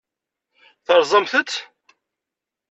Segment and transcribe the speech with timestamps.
[0.85, 1.53] Teṛṛẓamt-tt?